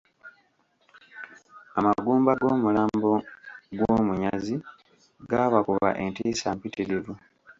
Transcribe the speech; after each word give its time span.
Amagumba 1.79 2.31
g'omulambo 2.41 3.11
gw'omunyazi 3.77 4.55
gaabakuba 5.29 5.89
entiisa 6.03 6.47
mpitirivu. 6.55 7.13